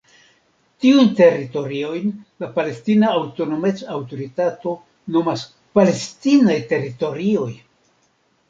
Tiujn 0.83 1.09
teritoriojn 1.19 2.15
la 2.43 2.49
Palestina 2.55 3.11
Aŭtonomec-Aŭtoritato 3.19 4.73
nomas 5.17 5.45
"palestinaj 5.79 6.57
teritorioj". 6.73 7.51